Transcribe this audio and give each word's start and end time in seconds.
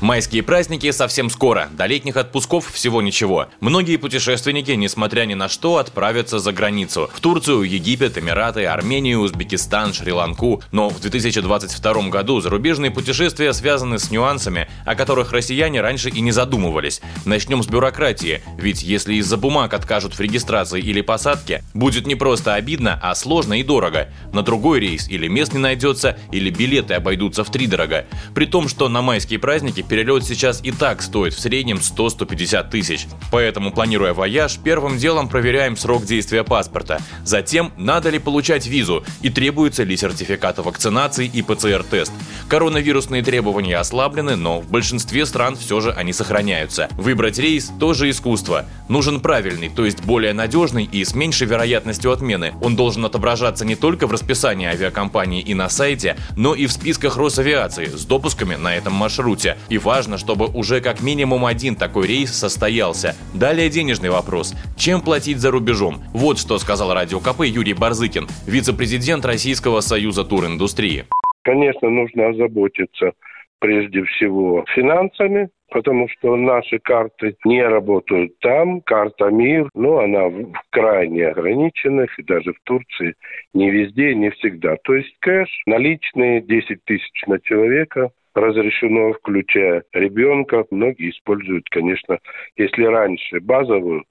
Майские 0.00 0.44
праздники 0.44 0.92
совсем 0.92 1.28
скоро, 1.28 1.68
до 1.72 1.86
летних 1.86 2.16
отпусков 2.16 2.70
всего 2.70 3.02
ничего. 3.02 3.48
Многие 3.58 3.96
путешественники, 3.96 4.70
несмотря 4.70 5.24
ни 5.24 5.34
на 5.34 5.48
что, 5.48 5.78
отправятся 5.78 6.38
за 6.38 6.52
границу. 6.52 7.10
В 7.12 7.18
Турцию, 7.18 7.62
Египет, 7.62 8.16
Эмираты, 8.16 8.64
Армению, 8.66 9.18
Узбекистан, 9.18 9.92
Шри-Ланку. 9.92 10.62
Но 10.70 10.88
в 10.88 11.00
2022 11.00 12.10
году 12.10 12.40
зарубежные 12.40 12.92
путешествия 12.92 13.52
связаны 13.52 13.98
с 13.98 14.12
нюансами, 14.12 14.68
о 14.86 14.94
которых 14.94 15.32
россияне 15.32 15.80
раньше 15.80 16.10
и 16.10 16.20
не 16.20 16.30
задумывались. 16.30 17.00
Начнем 17.24 17.64
с 17.64 17.66
бюрократии, 17.66 18.40
ведь 18.56 18.84
если 18.84 19.14
из-за 19.14 19.36
бумаг 19.36 19.74
откажут 19.74 20.14
в 20.14 20.20
регистрации 20.20 20.80
или 20.80 21.00
посадке, 21.00 21.64
будет 21.74 22.06
не 22.06 22.14
просто 22.14 22.54
обидно, 22.54 23.00
а 23.02 23.16
сложно 23.16 23.58
и 23.58 23.64
дорого. 23.64 24.10
На 24.32 24.42
другой 24.42 24.78
рейс 24.78 25.08
или 25.08 25.26
мест 25.26 25.54
не 25.54 25.58
найдется, 25.58 26.16
или 26.30 26.50
билеты 26.50 26.94
обойдутся 26.94 27.42
в 27.42 27.50
три 27.50 27.66
дорого. 27.66 28.06
При 28.32 28.46
том, 28.46 28.68
что 28.68 28.88
на 28.88 29.02
майские 29.02 29.40
праздники 29.40 29.87
перелет 29.88 30.24
сейчас 30.24 30.60
и 30.62 30.70
так 30.70 31.02
стоит 31.02 31.34
в 31.34 31.40
среднем 31.40 31.78
100-150 31.78 32.70
тысяч. 32.70 33.06
Поэтому, 33.30 33.72
планируя 33.72 34.14
вояж, 34.14 34.58
первым 34.58 34.98
делом 34.98 35.28
проверяем 35.28 35.76
срок 35.76 36.04
действия 36.04 36.44
паспорта. 36.44 37.00
Затем, 37.24 37.72
надо 37.76 38.10
ли 38.10 38.18
получать 38.18 38.66
визу 38.66 39.04
и 39.22 39.30
требуется 39.30 39.82
ли 39.84 39.96
сертификат 39.96 40.58
о 40.58 40.62
вакцинации 40.62 41.26
и 41.26 41.42
ПЦР-тест. 41.42 42.12
Коронавирусные 42.48 43.22
требования 43.22 43.76
ослаблены, 43.76 44.34
но 44.34 44.60
в 44.60 44.70
большинстве 44.70 45.26
стран 45.26 45.54
все 45.54 45.80
же 45.80 45.92
они 45.92 46.14
сохраняются. 46.14 46.88
Выбрать 46.92 47.38
рейс– 47.38 47.70
тоже 47.78 48.08
искусство. 48.08 48.64
Нужен 48.88 49.20
правильный, 49.20 49.68
то 49.68 49.84
есть 49.84 50.02
более 50.02 50.32
надежный 50.32 50.84
и 50.84 51.04
с 51.04 51.14
меньшей 51.14 51.46
вероятностью 51.46 52.10
отмены. 52.10 52.54
Он 52.62 52.74
должен 52.74 53.04
отображаться 53.04 53.66
не 53.66 53.76
только 53.76 54.06
в 54.06 54.12
расписании 54.12 54.66
авиакомпании 54.66 55.42
и 55.42 55.52
на 55.52 55.68
сайте, 55.68 56.16
но 56.36 56.54
и 56.54 56.66
в 56.66 56.72
списках 56.72 57.18
Росавиации 57.18 57.84
с 57.84 58.06
допусками 58.06 58.54
на 58.54 58.74
этом 58.74 58.94
маршруте. 58.94 59.58
И 59.68 59.76
важно, 59.76 60.16
чтобы 60.16 60.46
уже 60.46 60.80
как 60.80 61.02
минимум 61.02 61.44
один 61.44 61.76
такой 61.76 62.06
рейс 62.06 62.32
состоялся. 62.32 63.14
Далее 63.34 63.68
денежный 63.68 64.08
вопрос. 64.08 64.54
Чем 64.78 65.02
платить 65.02 65.40
за 65.40 65.50
рубежом? 65.50 66.02
Вот 66.14 66.38
что 66.38 66.58
сказал 66.58 66.94
Радио 66.94 67.20
КП 67.20 67.42
Юрий 67.42 67.74
Барзыкин, 67.74 68.26
вице-президент 68.46 69.26
Российского 69.26 69.82
союза 69.82 70.24
туриндустрии. 70.24 71.04
Конечно, 71.48 71.88
нужно 71.88 72.28
озаботиться 72.28 73.12
прежде 73.58 74.04
всего 74.04 74.66
финансами, 74.74 75.48
потому 75.70 76.06
что 76.10 76.36
наши 76.36 76.78
карты 76.78 77.36
не 77.46 77.62
работают 77.62 78.38
там. 78.40 78.82
Карта 78.82 79.30
МИР, 79.30 79.70
ну, 79.72 79.96
она 79.96 80.28
в 80.28 80.52
крайне 80.68 81.28
ограниченных, 81.28 82.18
и 82.18 82.22
даже 82.22 82.52
в 82.52 82.60
Турции 82.64 83.14
не 83.54 83.70
везде, 83.70 84.14
не 84.14 84.28
всегда. 84.32 84.76
То 84.84 84.94
есть 84.94 85.16
кэш, 85.20 85.48
наличные 85.64 86.42
10 86.42 86.84
тысяч 86.84 87.22
на 87.26 87.40
человека, 87.40 88.10
разрешено, 88.34 89.14
включая 89.14 89.84
ребенка. 89.94 90.66
Многие 90.70 91.12
используют, 91.12 91.66
конечно, 91.70 92.18
если 92.58 92.84
раньше 92.84 93.40
базовую 93.40 94.04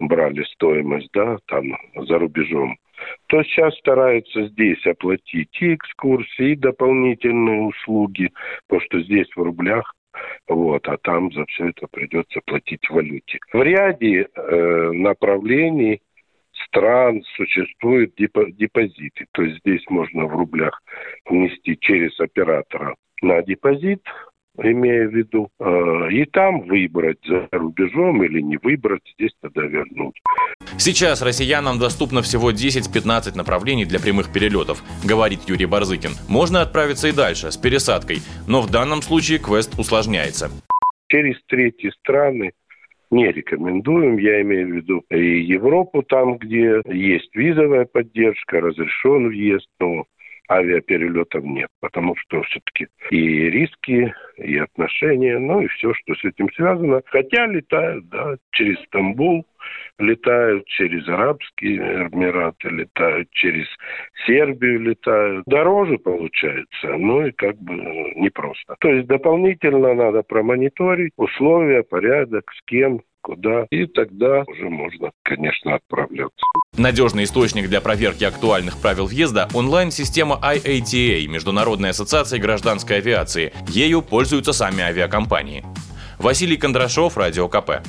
брали 0.00 0.42
стоимость, 0.54 1.10
да, 1.12 1.38
там 1.46 1.76
за 1.94 2.18
рубежом, 2.18 2.76
то 3.28 3.42
сейчас 3.44 3.76
стараются 3.78 4.48
здесь 4.48 4.84
оплатить 4.86 5.56
и 5.60 5.74
экскурсии, 5.74 6.52
и 6.52 6.56
дополнительные 6.56 7.62
услуги, 7.62 8.30
потому 8.66 8.86
что 8.86 9.00
здесь 9.02 9.28
в 9.34 9.42
рублях 9.42 9.94
вот, 10.48 10.88
а 10.88 10.96
там 10.98 11.32
за 11.32 11.46
все 11.46 11.68
это 11.68 11.86
придется 11.86 12.40
платить 12.44 12.84
в 12.88 12.94
валюте. 12.94 13.38
В 13.52 13.62
ряде 13.62 14.26
э, 14.34 14.90
направлений 14.92 16.00
стран 16.66 17.22
существуют 17.36 18.14
депозиты, 18.16 19.26
то 19.32 19.42
есть 19.42 19.60
здесь 19.60 19.84
можно 19.88 20.26
в 20.26 20.32
рублях 20.32 20.82
внести 21.26 21.78
через 21.78 22.18
оператора 22.20 22.96
на 23.22 23.42
депозит, 23.42 24.02
имея 24.58 25.08
в 25.08 25.14
виду, 25.14 25.50
э, 25.58 26.12
и 26.12 26.24
там 26.26 26.62
выбрать 26.62 27.18
за 27.26 27.48
рубежом 27.52 28.22
или 28.24 28.40
не 28.40 28.56
выбрать, 28.56 29.02
здесь 29.14 29.32
тогда 29.40 29.62
вернуть. 29.62 30.20
Сейчас 30.76 31.22
россиянам 31.22 31.78
доступно 31.78 32.22
всего 32.22 32.50
10-15 32.50 33.36
направлений 33.36 33.84
для 33.84 34.00
прямых 34.00 34.32
перелетов, 34.32 34.82
говорит 35.04 35.40
Юрий 35.46 35.66
Барзыкин. 35.66 36.10
Можно 36.28 36.62
отправиться 36.62 37.08
и 37.08 37.12
дальше, 37.12 37.50
с 37.50 37.56
пересадкой, 37.56 38.18
но 38.46 38.60
в 38.60 38.70
данном 38.70 39.02
случае 39.02 39.38
квест 39.38 39.78
усложняется. 39.78 40.50
Через 41.08 41.36
третьи 41.46 41.90
страны 41.90 42.52
не 43.10 43.30
рекомендуем. 43.32 44.18
Я 44.18 44.40
имею 44.42 44.68
в 44.68 44.70
виду 44.70 45.04
и 45.10 45.40
Европу, 45.42 46.02
там, 46.02 46.38
где 46.38 46.80
есть 46.86 47.34
визовая 47.34 47.84
поддержка, 47.84 48.60
разрешен 48.60 49.28
въезд, 49.28 49.66
но 49.80 50.04
авиаперелетов 50.50 51.44
нет, 51.44 51.68
потому 51.80 52.16
что 52.16 52.42
все-таки 52.42 52.88
и 53.10 53.50
риски, 53.50 54.12
и 54.36 54.58
отношения, 54.58 55.38
ну 55.38 55.60
и 55.60 55.68
все, 55.68 55.94
что 55.94 56.14
с 56.14 56.24
этим 56.24 56.52
связано. 56.52 57.02
Хотя 57.06 57.46
летают, 57.46 58.08
да, 58.08 58.36
через 58.50 58.78
Стамбул, 58.84 59.46
летают 59.98 60.66
через 60.66 61.06
Арабские 61.08 62.08
Эмираты, 62.10 62.68
летают 62.68 63.30
через 63.32 63.66
Сербию, 64.26 64.80
летают. 64.80 65.44
Дороже 65.46 65.98
получается, 65.98 66.88
ну 66.96 67.26
и 67.26 67.32
как 67.32 67.56
бы 67.58 67.74
непросто. 68.16 68.76
То 68.80 68.88
есть 68.88 69.06
дополнительно 69.06 69.94
надо 69.94 70.22
промониторить 70.22 71.12
условия, 71.16 71.82
порядок, 71.82 72.44
с 72.56 72.62
кем, 72.66 73.02
куда, 73.20 73.66
и 73.70 73.86
тогда 73.86 74.44
уже 74.46 74.68
можно, 74.68 75.10
конечно, 75.22 75.74
отправляться. 75.74 76.44
Надежный 76.78 77.24
источник 77.24 77.68
для 77.68 77.80
проверки 77.80 78.24
актуальных 78.24 78.80
правил 78.80 79.06
въезда– 79.06 79.48
онлайн-система 79.54 80.38
IATA, 80.42 81.26
Международной 81.26 81.90
ассоциации 81.90 82.38
гражданской 82.38 82.98
авиации. 82.98 83.52
Ею 83.68 84.02
пользуются 84.02 84.52
сами 84.52 84.80
авиакомпании. 84.82 85.64
Василий 86.18 86.56
Кондрашов, 86.56 87.16
Радио 87.16 87.48
КП. 87.48 87.82